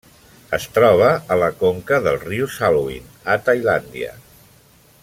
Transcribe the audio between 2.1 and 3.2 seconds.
riu Salween